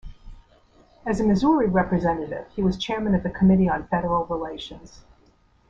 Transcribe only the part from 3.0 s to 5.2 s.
of the Committee on Federal Relations.